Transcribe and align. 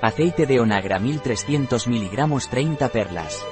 Aceite 0.00 0.46
de 0.46 0.60
onagra 0.60 1.00
1300 1.00 1.88
mg 1.88 2.48
30 2.48 2.88
perlas. 2.88 3.44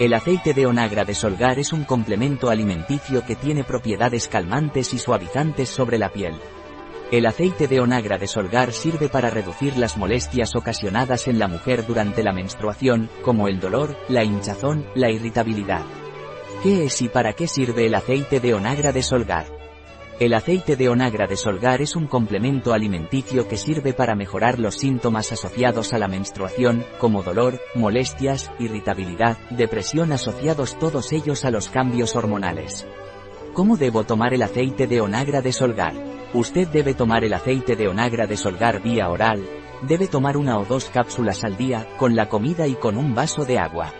El 0.00 0.12
aceite 0.14 0.52
de 0.52 0.66
onagra 0.66 1.04
de 1.04 1.14
solgar 1.14 1.60
es 1.60 1.72
un 1.72 1.84
complemento 1.84 2.50
alimenticio 2.50 3.24
que 3.24 3.36
tiene 3.36 3.62
propiedades 3.62 4.26
calmantes 4.26 4.92
y 4.94 4.98
suavizantes 4.98 5.68
sobre 5.68 5.96
la 5.96 6.08
piel. 6.08 6.34
El 7.12 7.24
aceite 7.24 7.68
de 7.68 7.78
onagra 7.78 8.18
de 8.18 8.26
solgar 8.26 8.72
sirve 8.72 9.08
para 9.08 9.30
reducir 9.30 9.76
las 9.76 9.96
molestias 9.96 10.56
ocasionadas 10.56 11.28
en 11.28 11.38
la 11.38 11.46
mujer 11.46 11.86
durante 11.86 12.24
la 12.24 12.32
menstruación, 12.32 13.08
como 13.22 13.46
el 13.46 13.60
dolor, 13.60 13.96
la 14.08 14.24
hinchazón, 14.24 14.84
la 14.96 15.12
irritabilidad. 15.12 15.84
¿Qué 16.64 16.86
es 16.86 17.00
y 17.00 17.08
para 17.08 17.34
qué 17.34 17.46
sirve 17.46 17.86
el 17.86 17.94
aceite 17.94 18.40
de 18.40 18.54
onagra 18.54 18.90
de 18.90 19.04
solgar? 19.04 19.53
El 20.20 20.32
aceite 20.32 20.76
de 20.76 20.88
onagra 20.88 21.26
de 21.26 21.36
solgar 21.36 21.82
es 21.82 21.96
un 21.96 22.06
complemento 22.06 22.72
alimenticio 22.72 23.48
que 23.48 23.56
sirve 23.56 23.92
para 23.94 24.14
mejorar 24.14 24.60
los 24.60 24.76
síntomas 24.76 25.32
asociados 25.32 25.92
a 25.92 25.98
la 25.98 26.06
menstruación, 26.06 26.84
como 27.00 27.24
dolor, 27.24 27.60
molestias, 27.74 28.52
irritabilidad, 28.60 29.36
depresión 29.50 30.12
asociados 30.12 30.78
todos 30.78 31.12
ellos 31.12 31.44
a 31.44 31.50
los 31.50 31.68
cambios 31.68 32.14
hormonales. 32.14 32.86
¿Cómo 33.54 33.76
debo 33.76 34.04
tomar 34.04 34.34
el 34.34 34.42
aceite 34.42 34.86
de 34.86 35.00
onagra 35.00 35.42
de 35.42 35.52
solgar? 35.52 35.94
Usted 36.32 36.68
debe 36.68 36.94
tomar 36.94 37.24
el 37.24 37.34
aceite 37.34 37.74
de 37.74 37.88
onagra 37.88 38.28
de 38.28 38.36
solgar 38.36 38.82
vía 38.82 39.08
oral, 39.08 39.44
debe 39.82 40.06
tomar 40.06 40.36
una 40.36 40.58
o 40.58 40.64
dos 40.64 40.90
cápsulas 40.90 41.42
al 41.42 41.56
día, 41.56 41.88
con 41.96 42.14
la 42.14 42.28
comida 42.28 42.68
y 42.68 42.74
con 42.74 42.96
un 42.96 43.16
vaso 43.16 43.44
de 43.44 43.58
agua. 43.58 43.92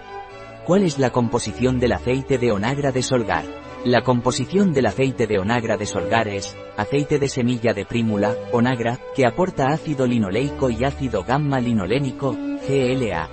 ¿Cuál 0.66 0.84
es 0.84 0.98
la 0.98 1.10
composición 1.10 1.78
del 1.78 1.92
aceite 1.92 2.38
de 2.38 2.50
onagra 2.50 2.90
de 2.90 3.02
solgar? 3.02 3.44
La 3.84 4.00
composición 4.00 4.72
del 4.72 4.86
aceite 4.86 5.26
de 5.26 5.38
onagra 5.38 5.76
de 5.76 5.84
solgar 5.84 6.26
es, 6.26 6.56
aceite 6.78 7.18
de 7.18 7.28
semilla 7.28 7.74
de 7.74 7.84
prímula, 7.84 8.34
onagra, 8.50 8.98
que 9.14 9.26
aporta 9.26 9.66
ácido 9.66 10.06
linoleico 10.06 10.70
y 10.70 10.82
ácido 10.84 11.22
gamma-linolénico, 11.22 12.32
GLA. 12.32 13.28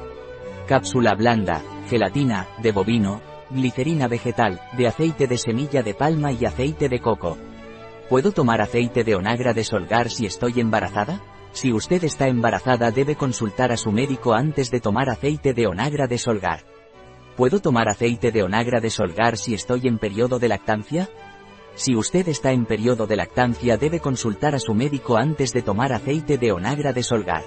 Cápsula 0.68 1.14
blanda, 1.14 1.62
gelatina, 1.88 2.50
de 2.62 2.74
bovino, 2.74 3.22
glicerina 3.50 4.10
vegetal, 4.10 4.60
de 4.78 4.88
aceite 4.88 5.26
de 5.26 5.38
semilla 5.38 5.84
de 5.84 5.94
palma 5.94 6.34
y 6.34 6.44
aceite 6.44 6.90
de 6.90 7.00
coco. 7.00 7.38
¿Puedo 8.10 8.34
tomar 8.34 8.60
aceite 8.60 9.06
de 9.06 9.16
onagra 9.16 9.54
de 9.54 9.64
solgar 9.64 10.10
si 10.10 10.26
estoy 10.26 10.60
embarazada? 10.60 11.22
Si 11.54 11.72
usted 11.72 12.04
está 12.04 12.28
embarazada 12.28 12.92
debe 12.92 13.16
consultar 13.16 13.72
a 13.72 13.78
su 13.78 13.94
médico 13.94 14.34
antes 14.34 14.70
de 14.70 14.82
tomar 14.82 15.10
aceite 15.10 15.54
de 15.54 15.68
onagra 15.68 16.08
de 16.08 16.18
solgar. 16.18 16.66
¿Puedo 17.36 17.60
tomar 17.60 17.88
aceite 17.88 18.32
de 18.32 18.44
onagra 18.44 18.80
de 18.80 18.90
solgar 18.90 19.38
si 19.38 19.54
estoy 19.54 19.88
en 19.88 19.98
periodo 19.98 20.38
de 20.38 20.50
lactancia? 20.50 21.10
Si 21.76 21.96
usted 21.96 22.28
está 22.28 22.52
en 22.52 22.66
periodo 22.66 23.08
de 23.08 23.16
lactancia 23.16 23.78
debe 23.78 24.02
consultar 24.02 24.54
a 24.54 24.60
su 24.60 24.74
médico 24.74 25.18
antes 25.18 25.54
de 25.54 25.62
tomar 25.62 25.94
aceite 25.94 26.38
de 26.38 26.52
onagra 26.52 26.92
de 26.92 27.04
solgar. 27.04 27.44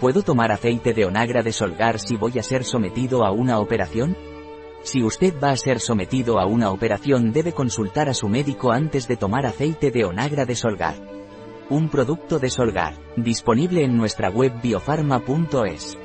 ¿Puedo 0.00 0.22
tomar 0.22 0.50
aceite 0.50 0.94
de 0.94 1.04
onagra 1.04 1.42
de 1.42 1.52
solgar 1.52 2.00
si 2.00 2.16
voy 2.16 2.38
a 2.38 2.42
ser 2.42 2.64
sometido 2.64 3.24
a 3.24 3.30
una 3.30 3.58
operación? 3.58 4.16
Si 4.82 5.02
usted 5.02 5.34
va 5.40 5.50
a 5.50 5.56
ser 5.56 5.78
sometido 5.78 6.40
a 6.40 6.46
una 6.46 6.70
operación 6.70 7.32
debe 7.32 7.52
consultar 7.52 8.08
a 8.08 8.14
su 8.14 8.28
médico 8.28 8.72
antes 8.72 9.06
de 9.06 9.16
tomar 9.16 9.46
aceite 9.46 9.90
de 9.90 10.04
onagra 10.04 10.44
de 10.46 10.56
solgar. 10.56 10.94
Un 11.68 11.88
producto 11.88 12.38
de 12.38 12.50
Solgar, 12.50 12.94
disponible 13.16 13.84
en 13.84 13.96
nuestra 13.96 14.28
web 14.28 14.52
biofarma.es. 14.60 15.96